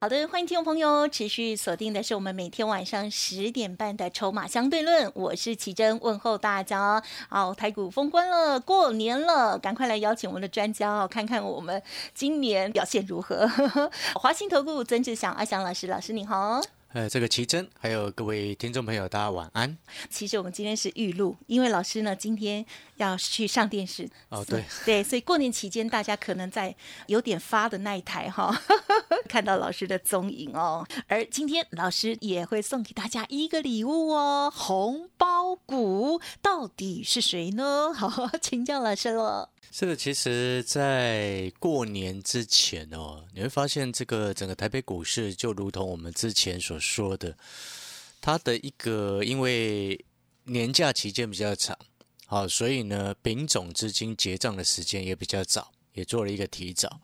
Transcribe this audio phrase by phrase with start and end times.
[0.00, 7.02] 好的，欢迎听众朋友持续锁定的是我们每天晚上十点半的《筹码相对论》，我是奇珍，问候大家。
[7.28, 11.82] 好，台股封关了，过年了，赶快来邀请我们的专家哦，看看我们
[12.14, 13.50] 今年表现如何。
[14.14, 16.60] 华兴投顾曾志祥阿祥老师，老师你好。
[16.94, 19.76] 呃，这个奇珍，还有各位听众朋友，大家晚安。
[20.08, 22.64] 其实我们今天是预录，因为老师呢今天
[22.96, 24.08] 要去上电视。
[24.30, 26.74] 哦，对对，所以过年期间大家可能在
[27.06, 28.58] 有点发的那一台哈，
[29.28, 30.86] 看到老师的踪影哦。
[31.06, 37.92] 而今天老师也会送给大家一个礼物哦，红包股到底是谁呢？
[37.92, 39.50] 好， 请教老师了。
[39.70, 47.36] 这个其实，在过年之前哦，你会发现这个整个台北股市就如同我们之前所说的，
[48.20, 50.04] 它的一个因为
[50.44, 51.78] 年假期间比较长，
[52.26, 57.00] 好，所以呢，丙种资金结账的时间也比较早，也做了一个提早。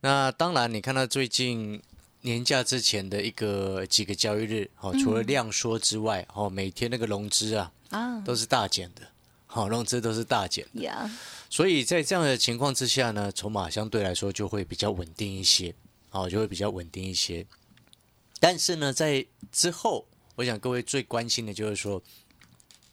[0.00, 1.80] 那当然，你看到最近
[2.22, 9.02] 年假之前的一个几个交易日，哦，除了量缩之外，哦，每天那个融资啊，啊，都是大减的，
[9.46, 11.10] 好，融资都是大减的。
[11.48, 15.74] 所以在这样的情况之下呢，筹码相对来说就会比较稳定一些，
[16.10, 17.46] 哦，就会比较稳定一些。
[18.42, 22.02] 但是呢，在之后，我想各位最关心的就是说，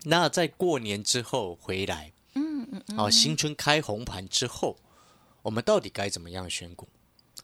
[0.04, 4.78] 那在过年之后回来，嗯嗯，哦，新春开红盘之后，
[5.42, 6.88] 我们到底该怎么样选股？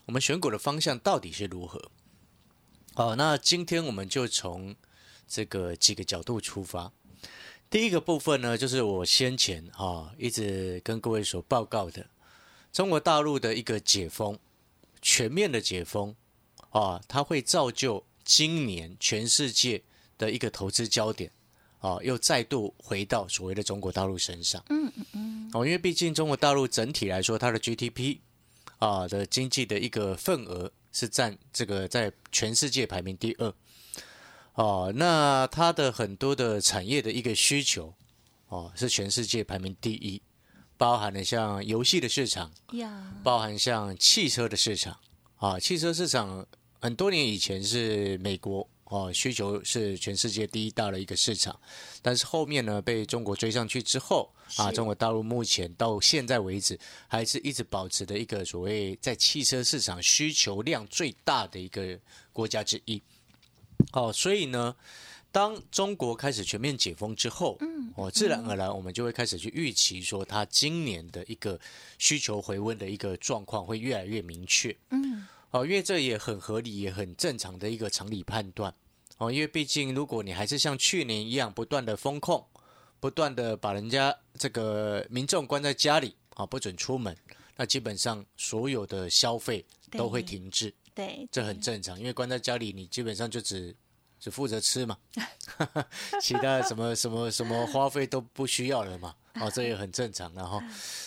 [0.05, 1.89] 我们选股的方向到底是如何？
[2.93, 4.75] 好，那今天我们就从
[5.27, 6.91] 这个几个角度出发。
[7.71, 12.07] 第一个部分呢，就是我先前啊一直跟各位所报告的，
[12.71, 14.37] 中国大陆的一个解封，
[15.01, 16.15] 全面的解封
[16.77, 19.81] 啊，它会造就今年全世界
[20.17, 21.31] 的一个投资焦点
[21.79, 24.61] 啊，又再度回到所谓的中国大陆身上。
[24.69, 25.51] 嗯嗯嗯。
[25.53, 28.17] 哦，因为毕竟中国大陆整体来说，它的 GDP
[28.79, 33.53] 啊的经济的一个份额是占这个在全世界排名第二。
[34.55, 37.93] 哦，那它的很多的产业的一个需求，
[38.49, 40.21] 哦，是全世界排名第一，
[40.75, 42.51] 包含了像游戏的市场，
[43.23, 44.97] 包含像汽车的市场，
[45.37, 46.45] 啊，汽车市场
[46.85, 51.59] 很多年以前是美国哦，需求是全世界第一大的一个市场，
[52.03, 61.99] 但是后面呢被中国追上去之后，啊，中国大陆目前到现在为止还是一直保持的一个所谓在汽车市场需求量最大的一个
[62.31, 63.01] 国家之一。
[63.93, 64.75] 哦，所以呢，
[65.31, 71.59] 当中国开始全面解封之后，嗯，哦，自然而然我们就会开始去预期说，它今年的一个
[71.97, 78.75] 需求回温的一个状况会越来越明确，嗯，哦，因为这也很合理，也很正常的一个常理判断，
[79.19, 82.45] 哦，因为毕竟如果你还是像去年一样不断的封控，
[82.99, 87.15] 不断的把人家这个民众关在家里啊，不准出门，
[87.55, 90.73] 那基本上所有的消费都会停滞。
[90.93, 93.73] 对，这很正常，因为关在家里，你基本上就只
[94.19, 94.97] 只负责吃嘛，
[96.21, 100.61] 其他什么什么什么花费都不需要了嘛， 哦，这也很正常然后。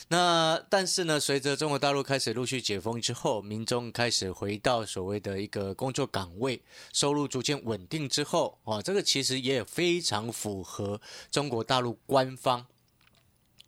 [0.09, 6.62] 那但是呢，随着中国大陆开始陆续解封之后，民众开始回到所谓的一个工作岗位，
[6.93, 11.00] 收入逐渐稳定之后，哦，这个其实也非常符合
[11.31, 12.66] 中国大陆官方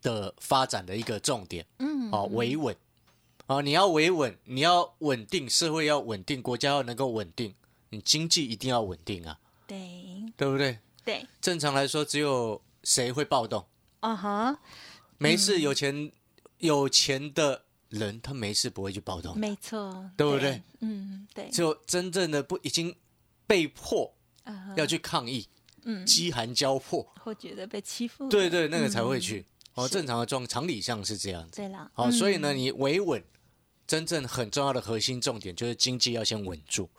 [0.01, 2.75] 的发展的一个重点，嗯，哦，维稳。
[3.47, 7.53] 啊，你要维稳，你要稳定，社会要稳定，国家要能够稳定，
[7.89, 9.37] 你经济一定要稳定啊。
[9.67, 9.77] 对，
[10.37, 10.79] 对不对？
[11.03, 13.65] 对，正常来说，只有谁会暴动？
[14.01, 14.59] 啊哈，
[15.17, 16.11] 没事，有钱
[16.57, 19.35] 有钱的人，他没事不会去暴动。
[19.39, 20.61] 没错，对不对？
[20.81, 21.49] 嗯，对。
[21.49, 22.95] 就真正的不已经
[23.47, 24.13] 被迫
[24.75, 25.47] 要去抗议，
[25.83, 29.45] 嗯，饥寒交迫，或觉得被欺负，对对，那个才会去。
[29.73, 31.55] 哦，正常的状常理上是这样子。
[31.55, 33.23] 对了，好，所以呢，你维稳。
[33.87, 36.89] 真正很重要的核心重点就是经济要先稳住，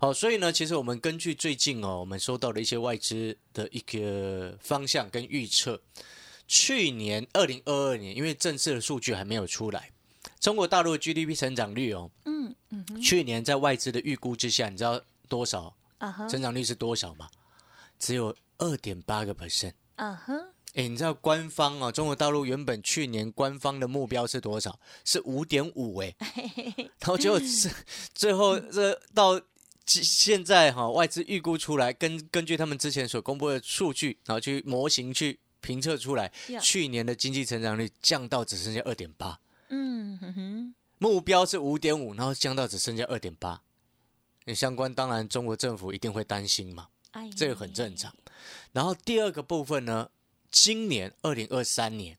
[0.00, 5.80] 好，所以呢，其实我们根据最近哦，我们收到的一些外资的一个方向跟预测，
[6.52, 9.90] 去年二零二二年，因为正式的数据还没有出来，
[10.38, 15.00] 中国大陆的 GDP 成长率哦，嗯嗯，去年在外资的预估之下，你知道
[15.30, 15.74] 多少？
[15.96, 17.30] 啊成长率是多少吗？
[17.98, 19.72] 只有二点八个 percent。
[19.96, 20.38] 啊哼。
[20.74, 24.78] 哎，你知道官方哦，中国大陆原本去年官方的目标是多少？
[25.06, 26.14] 是五点五哎，
[27.00, 27.70] 然后就是
[28.14, 29.40] 最后这到
[29.86, 36.30] 现在哈，外资预估出来，根根据他们之前所公布的数据，然后去模型去评测出来
[36.60, 43.62] 去年的经济成长率降到只剩下二点八，嗯哼哼，目标是五点五，然后降到只剩下二点八。
[44.44, 48.12] 那相关当然中国政府一定会担心嘛，哎，这个很正常。
[48.72, 50.10] 然后第二个部分呢，
[50.50, 52.18] 今年二零二三年，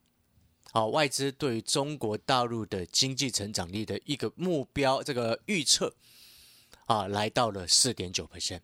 [0.72, 5.94] 好、外资对于中国大陆的经济成长率的一个目标，这个预测
[6.86, 8.62] 啊，来到了四点九 percent，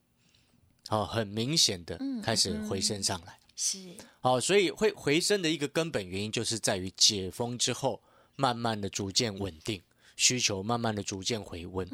[0.87, 3.37] 好，很明显的嗯开始回升上来。
[3.61, 3.77] 是，
[4.21, 8.01] 好，所以会回升的一个根本原因，就是在于解封之后，
[8.37, 9.83] 慢慢的逐渐稳定，
[10.15, 11.85] 需求慢慢的逐渐回温。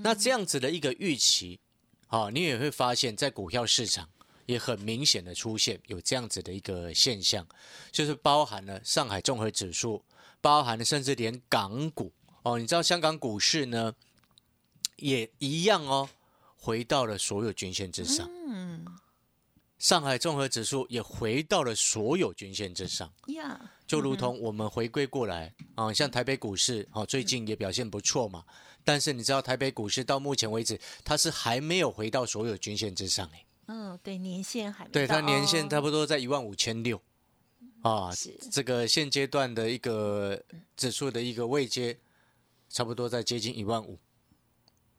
[0.00, 1.60] 那这样子的一个预期，
[2.06, 4.08] 好，你也会发现，在股票市场
[4.46, 7.46] 也很明显的出现有这样子的一个现象，
[7.90, 10.02] 就是包含了上海综合指数，
[10.40, 12.10] 包含了甚至连港股
[12.42, 13.94] 哦，你知道香港股市呢，
[14.96, 16.08] 也一样哦，
[16.56, 18.26] 回到了所有均线之上。
[18.48, 18.86] 嗯
[19.82, 28.44] 上海综合指数也回到了所有均线之上，呀，就如同我们回归过来啊，像台北股市啊，最近也表现不错嘛。
[28.84, 37.02] 但是你知道台北股市到目前为止，它是还没有回到所有均线之上哎，嗯，对，年限还没对，它年限哦差不多在一万五千六
[37.80, 38.12] 啊，
[38.52, 40.40] 这个现阶段的一个
[40.76, 41.98] 指数的一个位阶，
[42.68, 43.98] 差不多在接近一万五。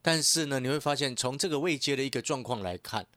[0.01, 3.07] 但是呢，你会发现从这个位阶的一个状况来看，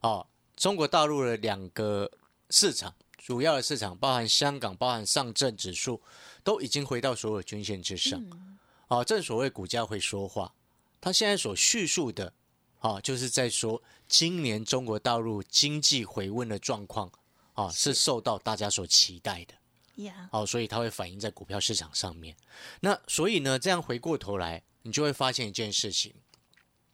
[0.00, 0.24] 啊，
[0.56, 2.10] 中国大陆的两个
[2.50, 6.00] 市场，主要的市场包含香港、包含上证指数，
[6.42, 8.22] 都已经回到所有均线之上。
[8.86, 10.54] 啊，正所谓股价会说话，
[11.00, 12.32] 它现在所叙述的，
[12.78, 17.10] 啊，就是在说今年中国大陆经济回温的状况，
[17.54, 19.54] 啊，是受到大家所期待的。
[20.04, 22.36] 呀，哦，所以它会反映在股票市场上面。
[22.80, 26.14] 那所以呢，这样回过头来，你就会发现一件事情，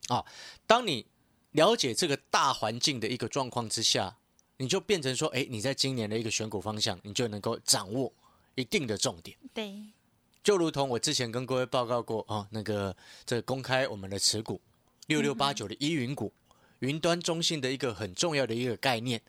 [0.09, 0.25] 啊，
[0.67, 1.07] 当你
[1.53, 4.17] 了解这个大环境的一个状况之下，
[4.59, 8.13] 你就变成说，哎，你在今年的一个选股方向，你就能够掌握
[8.55, 9.37] 一定的重点。
[9.53, 9.83] 对，
[10.45, 14.61] 就如同我之前跟各位报告过啊，那个这个公开我们的持股
[15.07, 16.33] 六六八九的依云股，
[16.79, 19.21] 云端中心的一个很重要的一个概念，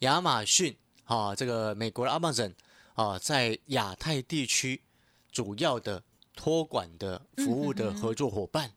[0.00, 2.54] 亚马逊啊，这个美国的 Amazon
[2.94, 4.82] 啊，在亚太地区
[5.30, 6.02] 主要的
[6.34, 8.72] 托管的服务的合作伙伴，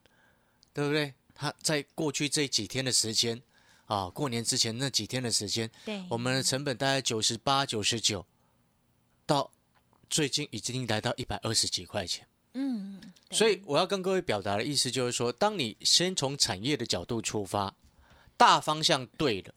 [0.72, 1.14] 对不对？
[1.34, 3.40] 他在过去这几天的时间
[3.86, 8.24] 啊，过年之前那几天的时间，对，我们的成本大概九十八、九十九，
[9.26, 9.50] 到
[10.08, 12.26] 最近已经来到一百二十几块钱。
[12.54, 13.00] 嗯，
[13.30, 17.74] 所以我要跟各位表达的意思就是说，当你先从产业的角度出发，
[18.36, 19.54] 大方向对了，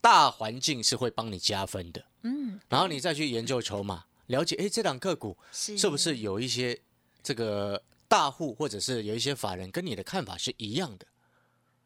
[0.00, 2.04] 大环境是会帮你加分的。
[2.22, 6.80] 嗯，然后你再去研究筹码，了解哎这两个股是是不是有一些
[7.22, 11.06] 这个大户或者是有一些法人跟你的看法是一样的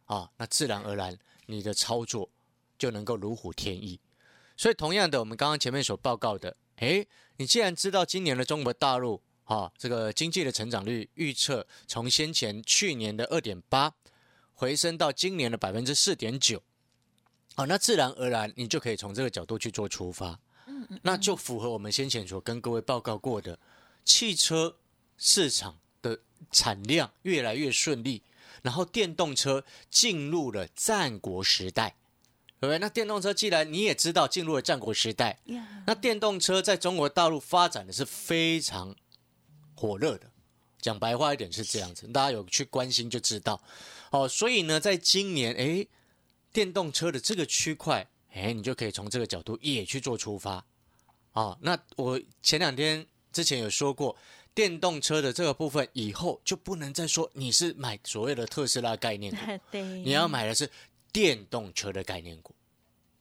[0.06, 0.30] 啊？
[0.38, 2.30] 那自然而然你的操作
[2.78, 4.00] 就能够如虎添翼。
[4.56, 13.92] 所以同样的，我们刚刚前面所报告的，诶，你既然知道今年的中国大陆啊这个经济的成长率预测从先前去年的二点八
[14.54, 16.62] 回升到今年的百分之四点九。
[17.56, 20.38] 好，那自然而然你就可以从这个角度去做出发，
[21.02, 23.58] 那就符合我们先前所跟各位报告过的，
[24.04, 24.78] 汽车
[25.18, 26.18] 市场的
[26.50, 28.22] 产量越来越顺利，
[28.62, 31.94] 然后电动车进入了战国时代，
[32.60, 32.78] 对不对？
[32.78, 38.94] 那电动车既然你也知道进入了战国时代，呀，那电动车在中国大陆发展的是非常
[39.74, 40.30] 火热的。
[40.80, 43.62] 讲白话一点是这样子，大家有去关心就知道。
[44.10, 45.88] 哦，所以呢，在今年，诶，
[46.52, 50.64] 电动车的这个区块，诶，你就可以从这个角度也去做出发。
[51.34, 54.16] 哦，那我前两天之前有说过，
[54.54, 59.38] 电动车的这个部分以后就不能再说你是买所谓的特斯拉概念股，
[59.70, 60.68] 对，你要买的是
[61.12, 62.54] 电动车的概念股，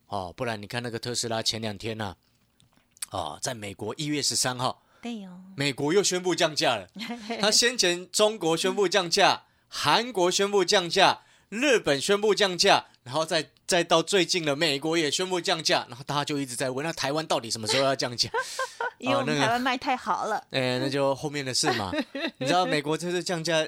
[0.07, 2.15] 哦，不然你看那个特斯拉前两天呢、
[3.09, 6.89] 啊，在美国一月十三号，对哦，美国又宣布降价了。
[7.39, 18.29] 他先前中国宣布降价，韩国宣布降价，日本宣布降价，然后再再到最近的美国也宣布降价，然后大家就一直在问，那台湾到底什么时候要降价？
[18.99, 21.91] 因为我们那台湾卖太好了， 哎，那就后面的事嘛。
[22.37, 23.67] 你知道美国这次降价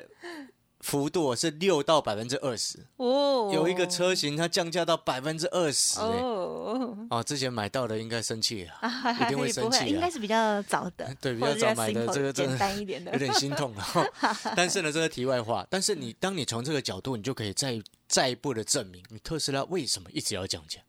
[0.83, 9.85] 幅度是六到百分之二十，哦，有一个车型它降价到百分之二十，哎，哦，哦，之前买到的应该生气了，啊 一定会生，气啊。
[9.87, 13.85] 应该是比较早的， 对比较早买的这个真的简单一点的，有点心痛了。
[14.57, 20.81] 但是呢，这个题外话，但是你当你从这个角度，你就可以再再一步的证明，你特斯拉为什么一直要降价，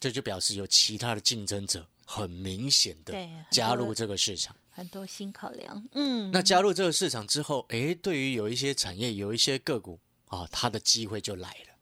[0.00, 3.14] 这就表示有其他的竞争者很明显的
[3.50, 4.56] 加入这个市场。
[4.78, 11.74] 很多新考量，嗯，那加入这个市场之后，诶，对于有一些产业、有一些个股啊，它的机会就来了。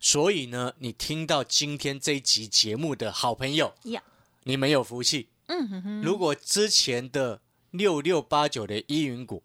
[0.00, 4.02] 所以呢，你听到今天这一集节目的好朋友，呀，
[4.42, 5.28] 你没有福气。
[5.46, 7.40] 嗯哼哼，如果之前的
[7.70, 9.44] 六六八九的依云股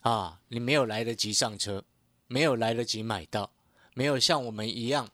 [0.00, 1.84] 啊，你没有来得及上车，
[2.26, 3.52] 没有来得及买到，
[3.92, 5.06] 没有像我们一样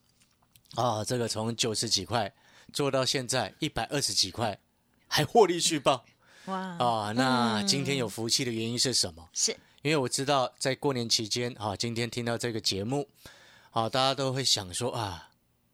[0.77, 2.33] 啊，这个从九十几块
[2.73, 4.61] 做到现在一百二十几块，
[5.09, 6.05] 还获利续报
[6.47, 9.29] 哇，啊，那嗯今天有福气的原因是什么？
[9.33, 13.09] 是因为我知道在过年期间啊，今天听到这个节目
[13.71, 15.31] 啊，大家都会想说啊，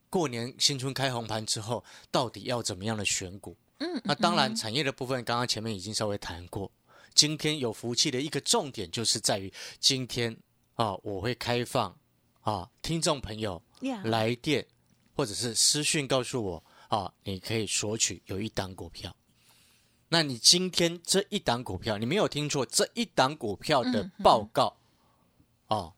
[0.08, 3.56] 过年新春开红盘之后，到底要怎么样的选股？
[3.78, 6.70] 嗯，那当然，产业的部分刚刚前面已经稍微谈过。
[7.14, 10.36] 今天有福气的一个重点就是在于今天
[10.74, 11.96] 啊，我会开放
[12.42, 13.62] 啊，听众朋友，
[14.04, 14.66] 来电
[15.14, 19.14] 或者是私讯告诉我啊，你可以索取有一档股票。
[20.12, 24.76] 那你今天这一档股票，你没有听错，这一档股票的嗯报告
[25.69, 25.93] 哦，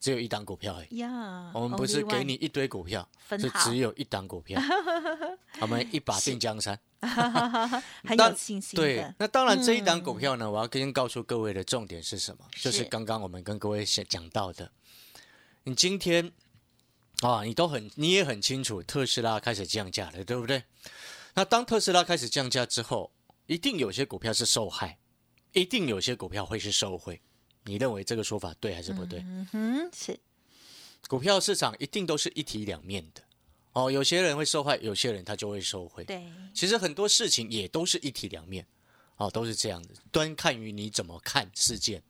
[0.00, 0.96] 只有一档股票而已。
[0.98, 4.60] 呀，我们不是给你一堆股票，是只有一档股票，
[5.62, 6.78] 我们一把定江山。
[8.04, 12.44] 很有信心对，，那当然这一档股票呢，我要先告诉各位的重点是什么？
[12.52, 14.70] 就是是刚刚我们跟各位讲讲到的，
[15.62, 16.32] 你今天
[17.20, 20.64] 啊，你都很你也很清楚，特斯拉开始降价了，对不对？
[21.34, 23.10] 那当特斯拉开始降价之后，
[23.46, 24.98] 一定有些股票是受害，
[25.52, 27.20] 一定有些股票会是受贿。
[27.64, 29.20] 你认为这个说法对还是不对？
[29.20, 30.18] 嗯哼，是
[31.08, 33.22] 股票市场一定都是一体两面的
[33.72, 36.04] 哦，有些人会受害，有些人他就会受贿。
[36.04, 38.66] 对，其实很多事情也都是一体两面，
[39.16, 42.02] 哦，都是这样的，端看于你怎么看事件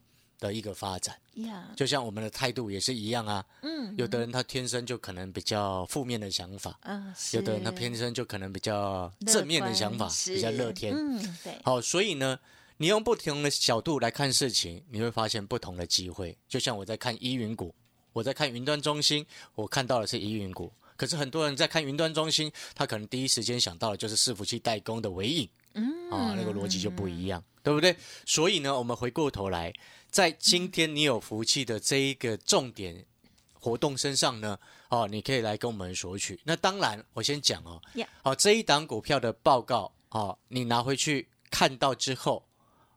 [0.47, 1.15] 的一个发展。
[1.35, 10.93] 呀，就像我们的态度也是一样啊，嗯，有的人他天生就可能比较负面的想法，嗯，有的人他天生就可能比较正面的想法，比较乐天。
[10.93, 12.37] 嗯，对，好，所以呢，
[12.77, 16.37] 你用不同的角度来看事情，你会发现不同的机会。
[16.47, 17.73] 就像我在看依云股，
[18.11, 20.71] 我在看云端中心，我看到的是依云股。
[20.95, 27.95] 可是很多人在看云端中心，他可能第一时间想到的就是伺服器代工的尾影嗯，啊，那个逻辑就不一样，对不对？
[28.27, 29.73] 所以呢，我们回过头来，
[30.13, 33.03] 在今天你有福气的这一个重点
[33.51, 36.39] 活动身上呢，哦，你可以来跟我们索取。
[36.43, 37.81] 那当然，我先讲哦
[38.21, 42.45] 好、这一档股票的报告哦，你拿回去看到之后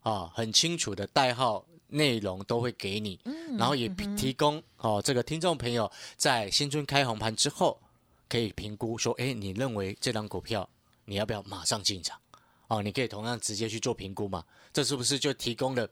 [0.03, 7.81] 啊、很清楚的代号内容都会给你，嗯然后也提提供哦，这个听众朋友在新春开红盘之后
[8.29, 10.69] 可以评估说，哎，你认为这张股票
[11.07, 12.21] 你要不要马上进场？
[12.69, 15.89] 哦，你可以同样直接去做评估嘛，这是不是就提供了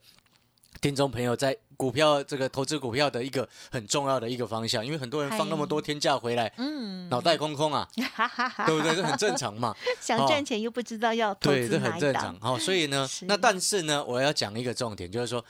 [0.85, 4.85] 听众朋友在股票这个投资股票的一个很重要的一个方向？
[4.85, 7.89] 因为很多人放那么多天假回来，嗯，脑袋空空啊，
[8.67, 8.95] 对不对？
[8.95, 9.75] 这很正常嘛。
[9.99, 12.41] 想赚钱又不知道要投对，这资很正常档，。
[12.41, 15.43] 好、所以呢， 那但是呢，我要讲一个重点，就是说，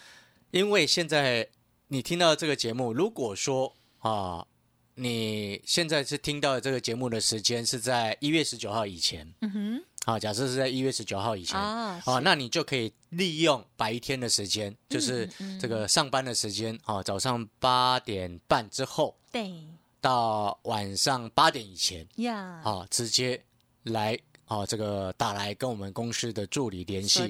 [0.52, 1.48] 因为现在
[1.88, 4.46] 你听到这个节目，如果说啊，
[4.94, 12.20] 你现在是听到这个节目的时间是在一月十九号以前，嗯哼，啊，假设是在一月十九号以前，啊，啊，是。
[12.22, 15.28] 那你就可以利用白天的时间，就是
[15.60, 19.52] 这个上班的时间，啊，早上八点半之后对。
[20.00, 23.42] 到晚上八点以前，呀，啊，直接
[23.84, 27.22] 来啊，这个打来跟我们公司的助理联系。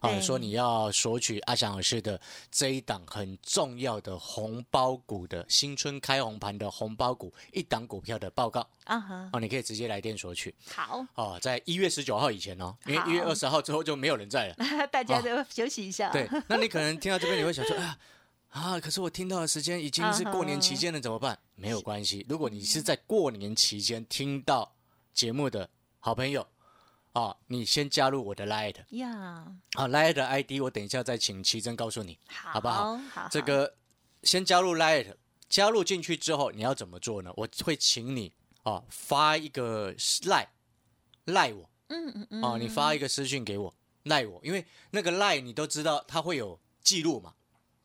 [0.00, 14.54] 啊，对说你要索取阿翔老师的这一档很重要的红包股的新春开红盘的红包股一档股票的报告啊哈，啊，你可以直接来电索取好，哦，在一月十九号以前哦，因为一月二十号之后就没有人在了。
[14.90, 16.10] 大家都休息一下。
[16.10, 17.98] 对， 那你可能听到这边，你会想说啊
[18.50, 21.38] 啊，可是我听到的时间已经是过年期间了，怎么办？
[21.54, 24.74] 没有关系，如果你是在过年期间听到
[25.14, 25.68] 节目的
[26.00, 26.46] 好朋友
[27.12, 32.96] 啊，你先加入我的 Light 呀，啊，Light 的 ID 我等一下再请奇珍告诉你，好，好不好？
[32.96, 33.74] 好，这个
[34.22, 35.14] 先加入 Light，
[35.48, 37.30] 加入进去之后你要怎么做呢？
[37.36, 40.48] 我会请你啊发一个赖
[41.26, 41.68] 赖我。
[41.88, 47.34] 嗯嗯嗯，哦，你发一个私讯给我，赖我，因为那个赖你都知道，它会有记录嘛，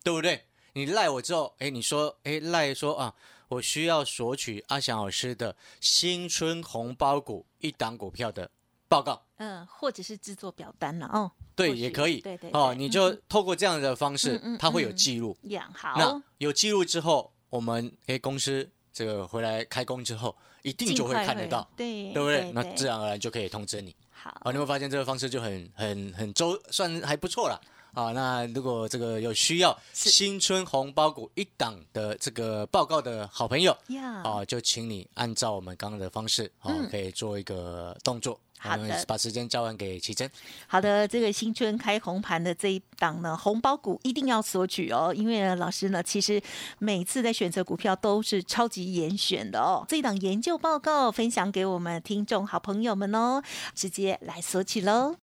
[0.01, 0.45] 对不对？
[0.71, 3.13] 你赖我之后，哎，你说，哎，赖说啊，
[3.49, 8.49] 我需要索取阿翔老师的新春红包股一档股票的
[8.87, 14.95] 报告，嗯，或者是制作表单了哦，对，也可以，对对哦，你就透过这样的方式它会有嗯。
[14.95, 15.37] 记录。
[15.43, 22.51] 养那好，有记录之后，我们诶公司这个回来开工之后，一定就会看得到，对对不对？
[22.51, 22.73] 那对。
[22.75, 23.95] 自然而然就可以通知你。
[24.11, 24.35] 好。
[24.43, 27.59] 哦，你会发现这个方式就很很很周，算还不错了。
[27.93, 36.87] 啊，那如果这个有需要新春红包股一档的这个报告的好朋友，呀，啊，就请你按照我们刚刚的方式，啊，嗯。
[36.91, 40.29] 可以做一个动作，好的，把时间交还给奇珍。
[40.67, 46.41] 好的，这个新春开红盘的这一档呢，红包股一定要索取哦，因为呢，老师呢，其实
[46.79, 49.85] 每次在选择股票都是超级严选的哦。
[49.87, 53.41] 这一档研究报告分享给我们听众好朋友们哦，
[53.75, 55.15] 直接来索取喽。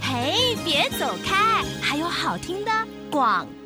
[0.00, 2.70] 嘿，别走开，还有好听的
[3.10, 3.46] 广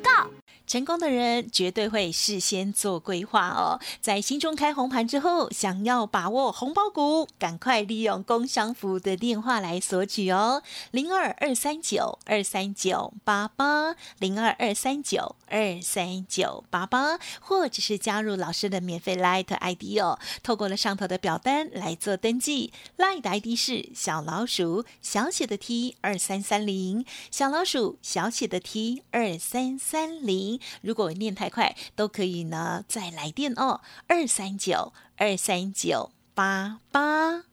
[0.71, 30.60] 成功的人绝对会事先做规划哦，在心中开红盘之后，想要把握红包股，赶快利用工商服的电话来索取哦，零二二三九二三九八八，零二二三九二三九八八，或者是加入老师的免费 Light ID 哦，透过了上头的表单来做登记，Light ID 是小老鼠小写的 T 二三三零，小老鼠小写的 T 二三三零。
[30.81, 37.43] 如果念太快，都可以呢，再来电哦，二三九二三九八八。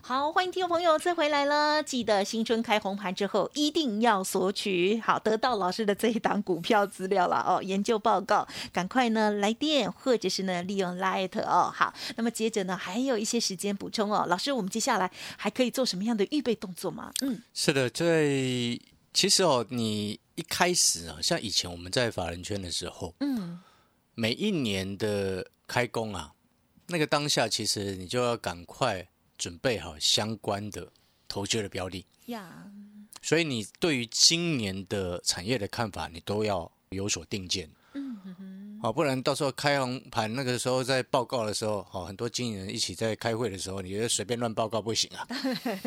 [0.00, 11.70] 好，欢迎听众朋友再回来了，记得新春开红盘之后一定要索取，好得到老师的这一档股票资料了哦，研究报告，赶快呢来电，或者是呢利用 Light 哦。
[11.74, 17.12] 好，那么接着呢还有一些时间补充哦，老师，我们接下来还可以做什么样的预备动作吗？
[17.20, 18.80] 嗯，是的，在。
[19.10, 23.58] 其实哦，你一开始啊，像以前我们在法人圈的时候，嗯，
[24.14, 26.32] 每一年的开工啊，
[26.86, 30.92] 那个当下，其实你就要赶快准备好相关的
[31.26, 32.70] 投资的标的呀。
[33.20, 37.68] 所以你对于今年的产业的看法，你都要有所定见。
[38.82, 45.26] 哦，不然到时候开红盘那个时候在报告的时候，哦，很多经理人一起在开会的时候，你觉得随便乱报告不行啊。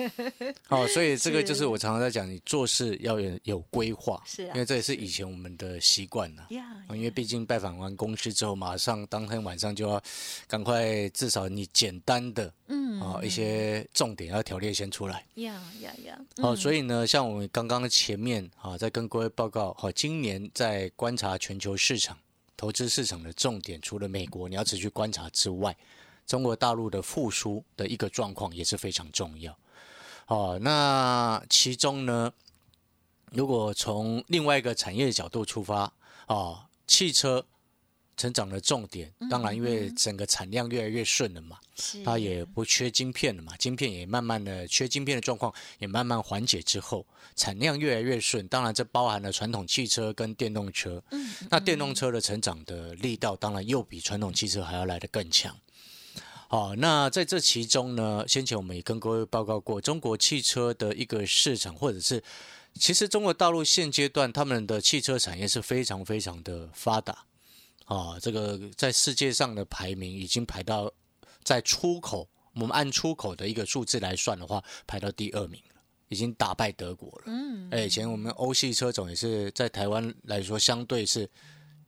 [0.69, 6.43] 哦，所以这个就是我常常在讲，你做事要有有规划，是，啊因为这也是以前我们的习惯呢。
[6.89, 10.01] 因为毕竟拜访完公司之后，马上当天晚上就要
[10.47, 15.25] 赶快，至少你简单的，嗯，啊，一些重点要条列先出来。
[15.35, 16.19] 呀呀呀！
[16.37, 22.17] 哦，所以呢，像我们刚刚前面啊，在跟各位报告，好，今年在观察全球市场。
[22.61, 25.75] 投资市场的重点，除了美国你要持续观察之外，
[26.27, 29.57] 中国大陆的复苏的一个状况也是非常重要。
[30.27, 32.31] 哦，那其中呢，
[33.31, 35.91] 如果从另外一个产业角度出发，
[36.27, 37.43] 哦，汽车。
[38.21, 41.57] 成长的重点，当然因为整个产量越来越顺了嘛，
[42.05, 47.03] 它也不缺晶片了嘛，晶片也慢慢的缺晶片的状况也慢慢缓解之后，
[47.35, 48.47] 产量越来越顺。
[48.47, 51.01] 当然这包含了传统汽车跟电动车，
[51.49, 55.57] 那电动车的成长的力道当然又比传统汽车还要来得更强。
[56.47, 62.21] 好，那在这其中呢，先前我们也跟各位报告过，中国汽车的一个市场，或者是
[62.75, 67.25] 其实中国大陆现阶段他们的汽车产业是非常非常的发达。
[67.91, 70.89] 啊，这个在世界上的排名已经排到
[71.43, 77.23] 在出口，我们按出口的一个数字来算的话，排到第二名了，已经打败德国了。
[77.25, 81.29] 嗯，哎，以前我们欧系车种也是在台湾来说，相对是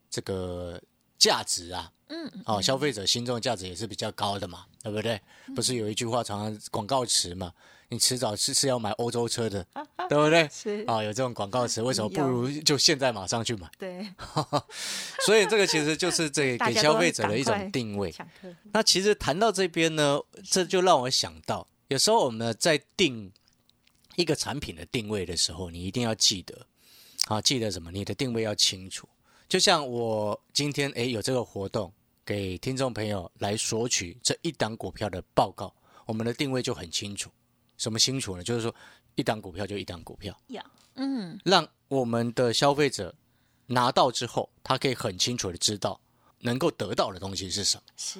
[0.09, 0.77] 这个
[1.17, 5.21] 价值啊，嗯，哦，消费者心中的价值也是比较高的嘛，对不对？
[5.55, 7.53] 不是有一句话常常广告词嘛？
[7.93, 9.65] 你迟早是是要买欧洲车的，
[10.09, 10.47] 对不对？
[10.51, 13.69] 是啊，有这种广告词，为什么不如就现在马上去买？
[13.77, 14.07] 对，
[15.25, 18.13] 所以这个其实就是这 给消费者的一种定位。
[18.71, 23.31] 那其实谈到这边呢，这就让我想到，有时候我们在定
[24.15, 26.65] 一个产品的定位的时候，你一定要记得，
[27.27, 27.91] 啊，记得什么？
[27.91, 29.07] 你的定位要清楚。
[29.47, 31.93] 就像我今天诶有这个活动，
[32.25, 35.71] 给听众朋友来索取这一档股票的报告，
[36.07, 37.29] 我们的定位就很清楚。
[37.77, 38.43] 什么清楚呢？
[38.43, 38.73] 就是说，
[39.15, 40.35] 一档股票就一档股票，
[40.95, 43.13] 嗯，让我们的消费者
[43.67, 45.99] 拿到之后，他可以很清楚的知道
[46.39, 47.83] 能够得到的东西是什么。
[47.97, 48.19] 是，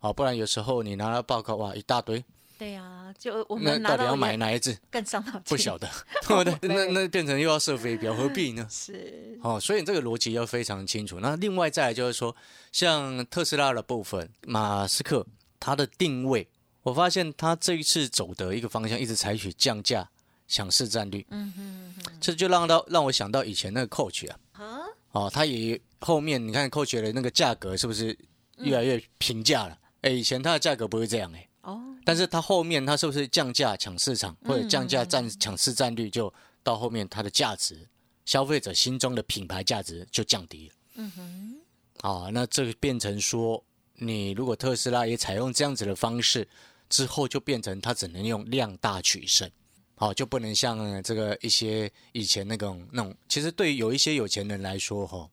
[0.00, 2.22] 哦，不然有时候你拿了报告，哇，一大堆。
[2.58, 4.78] 对呀，就我们到底要买哪一只？
[4.90, 5.42] 更伤脑筋。
[5.46, 5.88] 不晓得，
[6.28, 6.68] 对不对？
[6.68, 8.66] 那那变成又要设飞镖，何必呢？
[8.70, 9.38] 是。
[9.42, 11.20] 哦，所以这个逻辑要非常清楚。
[11.20, 12.36] 那另外再来就是说，
[12.70, 15.26] 像特斯拉的部分，马斯克
[15.58, 16.46] 他的定位。
[16.90, 20.10] 我发现他这一次走的一个方向，一直采取降价、
[20.48, 21.24] 抢市占率。
[21.30, 24.80] 嗯哼，这就让到让我想到以前那个 Coach 啊，
[25.12, 28.18] 哦，他也后面你看 Coach 的那个价格是不是
[28.56, 29.78] 越来越平价了？
[30.00, 31.48] 哎，以前它的价格不会这样哎。
[31.62, 36.32] 哦，但是它后面它是不是降价抢市场，或者降价占抢市占率，就
[36.64, 37.86] 到后面它的价值，
[38.24, 40.74] 消费者心中的品牌价值就降低了。
[40.96, 41.60] 嗯哼，
[42.00, 43.62] 啊，那这个变成说，
[43.94, 46.48] 你如果特斯拉也采用这样子的方式。
[46.90, 49.50] 之后就变成它只能用量大取胜，
[49.94, 55.30] 好就不能像这个一些以前那种那种，其实对于有一些有钱人来说，哈，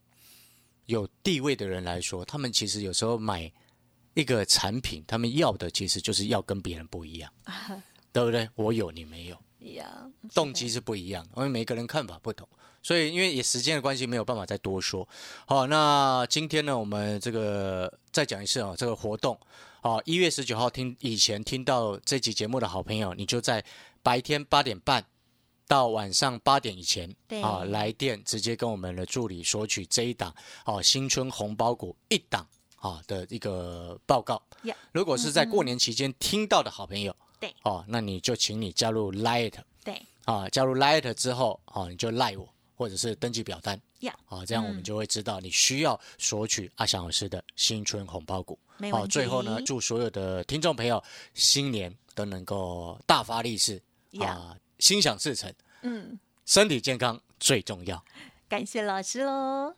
[0.86, 3.52] 有地位的人来说，他们其实有时候买
[4.14, 7.32] 一个产品，他们要的其实就是要跟别人不一样，
[8.14, 8.50] 对对不对？
[8.56, 9.38] 我有，你没有，
[9.74, 12.48] 呀，动机是不一样，因为每个人看法不同，
[12.82, 15.08] 所以因为也时间的关系，没有办法再多说。
[15.46, 19.40] 好，那今天呢，我们这个再讲一次啊，这个活动，
[19.88, 23.64] 好，一月十九号听以前听到这期节目的好朋友，你就在
[24.04, 25.06] 白天八点半
[25.66, 32.46] 到晚上八点以前对啊，来电直接跟我们的助理索取这一档哦新春红包股一档
[32.76, 34.76] 啊的一个报告呀。
[34.92, 39.54] 如果是在过年期间听到的好朋友，对哦，那你就请你加入 Light
[39.86, 42.46] 对啊，加入 Light 之后哦，你就赖我，
[42.76, 48.60] 或者是登记表单呀，啊，这样我们嗯就会知道你需要索取阿翔老师的新春红包股。
[48.92, 49.06] 好。
[49.08, 58.04] 最后呢，祝所有的听众朋友新年都能够大发利市呀啊，心想事成，嗯，身体健康最重要。
[58.48, 59.74] 感谢老师喽。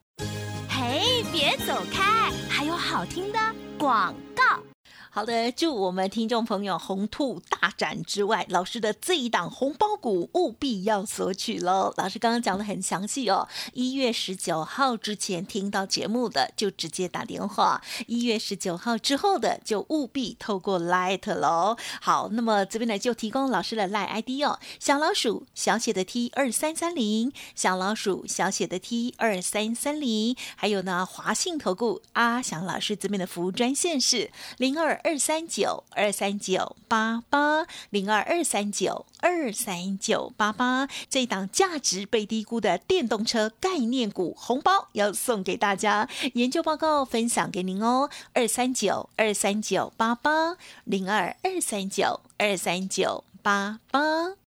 [0.70, 3.40] 嘿，别走开，还有好听的
[3.78, 4.62] 广告。
[5.12, 11.92] 好的，祝我们听众朋友红兔大展之外，老师的这一档红包股务必要索取喽。
[11.98, 21.76] 老师刚刚讲的很详细哦，一月十九号之前听到节目的就直接打电话，一月十九号之后的就务必透过 Light 喽。
[22.00, 54.39] 好，那么这边呢就提供老师的赖 ID 哦，小老鼠小写的 T 二三三零，小老鼠小写的 T 二三三零，还有呢华信投顾阿翔老师这边的服务专线是零二二三九二三九八八零二二三九二三九八八，这档价值被低估的电动车概念股红包要送给大家，研究报告分享给您哦，二三九二三九八八零二二三九二三九八八。